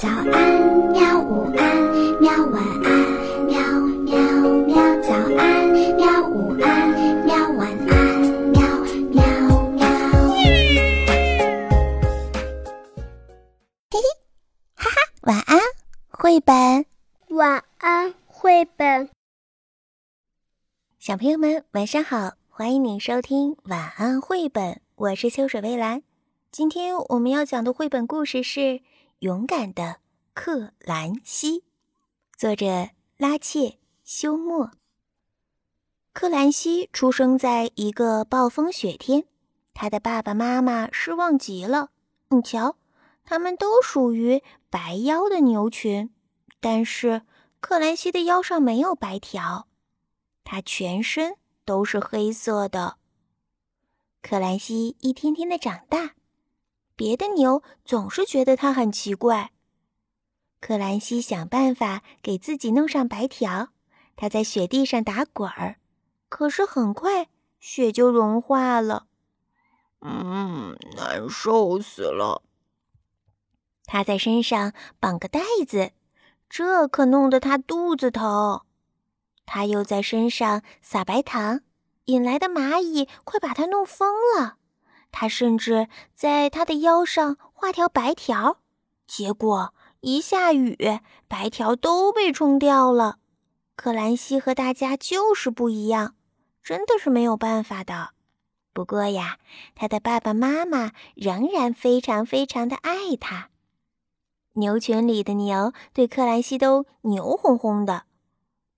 [0.00, 0.24] 早安，
[0.92, 1.20] 喵！
[1.20, 1.76] 午安，
[2.22, 2.32] 喵！
[2.46, 2.90] 晚安，
[3.44, 3.60] 喵
[4.06, 4.16] 喵
[4.64, 4.74] 喵！
[5.02, 6.26] 早安，喵！
[6.26, 6.88] 午安，
[7.26, 7.36] 喵！
[7.50, 8.62] 晚安，喵
[9.10, 9.20] 喵
[9.72, 9.84] 喵！
[13.90, 14.00] 嘿嘿，
[14.74, 15.58] 哈哈，晚安，
[16.08, 16.86] 绘本。
[17.28, 19.10] 晚安，绘本。
[20.98, 24.80] 小朋友们，晚上好，欢迎你收听晚安绘本。
[24.94, 26.02] 我是秋水微澜。
[26.50, 28.80] 今天我们要讲的绘本故事是。
[29.20, 29.98] 勇敢的
[30.32, 31.62] 克兰西，
[32.38, 32.88] 作者
[33.18, 34.70] 拉切休谟。
[36.14, 39.26] 克兰西出生在一个暴风雪天，
[39.74, 41.90] 他的爸爸妈妈失望极了。
[42.30, 42.76] 你瞧，
[43.22, 46.08] 他们都属于白腰的牛群，
[46.58, 47.20] 但是
[47.60, 49.68] 克兰西的腰上没有白条，
[50.44, 52.96] 他全身都是黑色的。
[54.22, 56.14] 克兰西一天天的长大。
[57.00, 59.52] 别的牛总是觉得它很奇怪。
[60.60, 63.70] 克兰西想办法给自己弄上白条，
[64.16, 65.76] 他在雪地上打滚儿，
[66.28, 69.06] 可是很快雪就融化了。
[70.02, 72.42] 嗯，难受死了。
[73.86, 75.92] 他在身上绑个袋子，
[76.50, 78.60] 这可弄得他肚子疼。
[79.46, 81.62] 他又在身上撒白糖，
[82.04, 84.58] 引来的蚂蚁快把他弄疯了。
[85.12, 88.58] 他甚至在他的腰上画条白条，
[89.06, 90.76] 结果一下雨，
[91.28, 93.18] 白条都被冲掉了。
[93.76, 96.14] 克兰西和大家就是不一样，
[96.62, 98.10] 真的是没有办法的。
[98.72, 99.38] 不过呀，
[99.74, 103.50] 他的爸爸妈妈仍然非常非常的爱他。
[104.54, 108.04] 牛群里的牛对克兰西都牛哄哄的，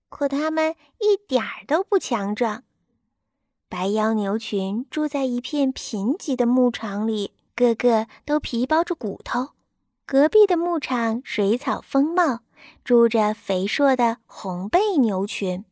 [0.09, 2.63] 可他们一点儿都不强壮。
[3.73, 9.53] 白腰牛群住在一片贫瘠的牧场里，个个都皮包着骨头。
[10.05, 12.41] 隔壁的牧场水草丰茂，
[12.83, 15.65] 住着肥硕的红背牛群。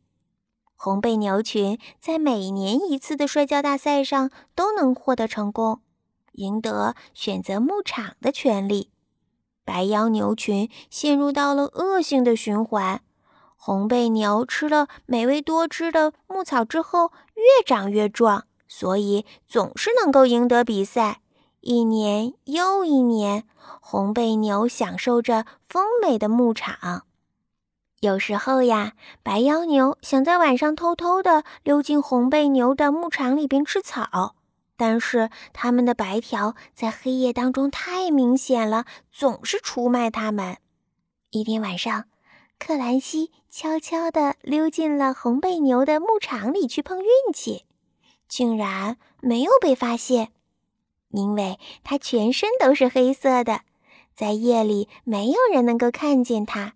[0.74, 5.80] 红背牛群在每年一次的摔跤大赛上都能获得成功，
[6.32, 8.90] 赢得选择牧场的权利。
[9.64, 13.00] 白腰牛群陷入到了恶性的循环。
[13.64, 21.20] 红背牛吃了美味多汁的牧草之后，越长越壮，所以总是能够赢得比赛。
[21.60, 23.44] 一年又一年，
[23.80, 27.04] 红背牛享受着丰美的牧场。
[28.00, 34.34] 有时候呀，白腰牛想在晚上偷偷地溜进红背牛的牧场里边吃草，
[34.76, 40.56] 但是它们的白条在黑夜当中太明显了，总是出卖它们。
[41.30, 42.06] 一天晚上。
[42.64, 47.64] 克兰西悄悄地溜进了红背牛的牧场里去碰运气，
[48.28, 50.30] 竟然没有被发现，
[51.08, 53.62] 因为他全身都是黑色的，
[54.14, 56.74] 在夜里没有人能够看见他。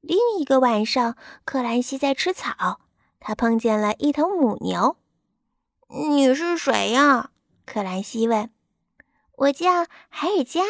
[0.00, 2.80] 另一个晚上，克兰西在吃草，
[3.20, 4.96] 他碰见了一头母牛。
[6.08, 7.30] “你是谁呀？”
[7.66, 8.48] 克兰西问。
[9.36, 10.62] “我叫海尔加。”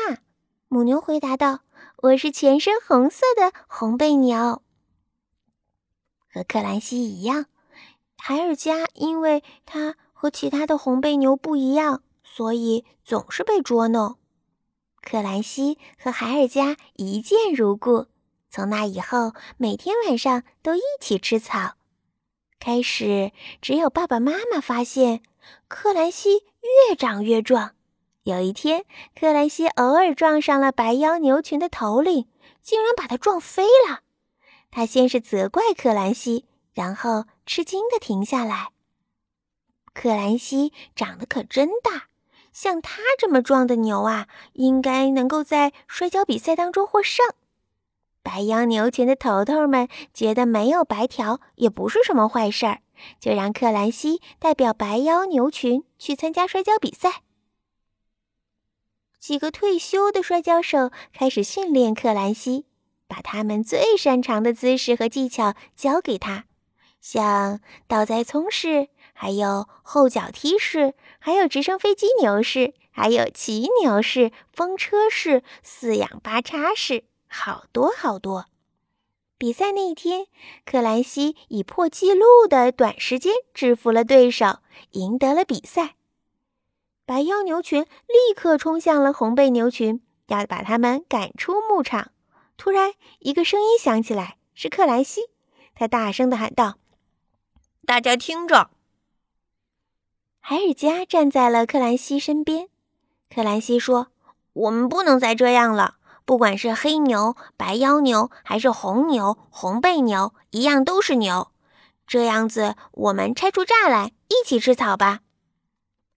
[0.66, 1.61] 母牛回答道。
[2.04, 4.60] 我是全身红色的红背牛，
[6.31, 7.47] 和克兰西一样。
[8.19, 14.19] 海尔加因为他和其他的红背牛不一样，所以总是被捉弄。
[15.00, 18.09] 克兰西和海尔加一见如故，
[18.50, 21.76] 从那以后每天晚上都一起吃草。
[22.59, 23.32] 开始
[23.62, 25.22] 只有爸爸妈妈发现
[25.69, 26.44] 克兰西
[26.88, 27.75] 越长越壮。
[28.25, 32.27] 有一天，克兰西偶尔撞上了白腰牛群的头领，
[32.62, 34.01] 竟然把他撞飞了。
[34.71, 38.71] 他先是责怪克兰西，然后吃惊的停下来。
[39.93, 42.05] 克兰西长得可真大，
[42.51, 47.27] 像他这么壮的牛啊，应该能够在摔跤比赛当中获胜。
[48.23, 52.81] 白腰牛群的头头们觉得没有白条也不是什么坏事儿，
[53.21, 57.24] 就让克兰西代表白腰牛群去参加摔跤比赛。
[59.25, 62.66] 几个退休的摔跤手开始训练克兰西，
[63.09, 66.45] 把他们最擅长的姿势和技巧教给他，
[67.01, 78.45] 像倒栽葱式，还有后脚踢式，还有直升飞机牛式，还有骑牛式、风车式、四仰八叉式，好多好多。
[79.39, 80.27] 比赛那一天，
[80.66, 84.59] 克兰西以破纪录的短时间制服了对手，
[84.91, 85.95] 赢得了比赛。
[87.06, 92.12] 白腰牛群立刻冲向了红背牛群，要把他们赶出牧场。
[92.56, 95.22] 突然，一个声音响起来，是克兰西。
[95.74, 96.77] 他大声地喊道
[97.84, 98.71] ：“大家听着！”
[100.41, 102.68] 海尔加站在了克兰西身边。
[103.28, 104.09] 克兰西说
[104.54, 111.48] ：“我们不能再这样了，不管是黑牛、白腰牛，还是红牛、红背牛，一样都是牛。
[112.07, 115.21] 这样子，我们拆出栅栏，一起吃草吧。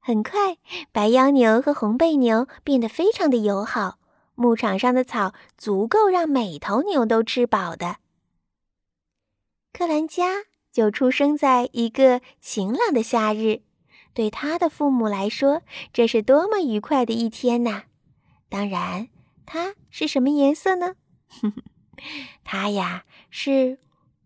[0.08, 0.58] 很快，
[0.94, 4.00] 白腰牛和红背牛变得非常的友好。
[4.36, 7.98] 牧场上的草足够让每头牛都吃饱的。
[9.74, 13.64] 克兰加就出生在一个晴朗的夏日，
[14.14, 15.62] 对他的父母来说，
[15.92, 17.84] 这是多么愉快的一天呐！
[18.48, 19.10] 当然，
[19.46, 20.96] 他是什么颜色呢？
[22.46, 23.78] 他呀是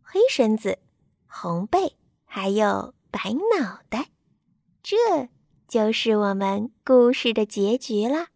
[0.04, 0.78] 黑身子。
[1.26, 4.10] 红背还有白脑袋，
[4.84, 5.28] 这
[5.72, 8.28] 就是我们故事的结局了。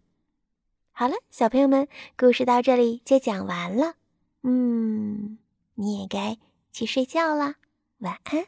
[0.94, 3.96] 好了，小朋友们，故事到这里就讲完了。
[4.44, 5.38] 嗯，
[5.74, 6.38] 你也该
[6.72, 7.56] 去睡觉了，
[7.98, 8.46] 晚安。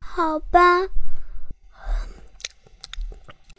[0.00, 0.88] 好吧，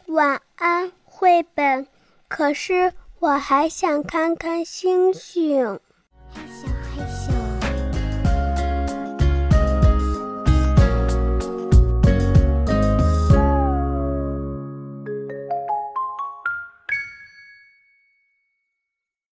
[0.06, 1.86] 晚安，绘本。
[2.28, 5.78] 可是我还想看看星星。